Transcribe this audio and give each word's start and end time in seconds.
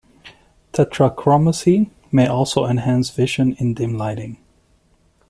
Tetrachromacy 0.73 1.91
may 2.11 2.25
also 2.25 2.65
enhance 2.65 3.11
vision 3.11 3.53
in 3.59 3.75
dim 3.75 3.99
lighting. 3.99 4.37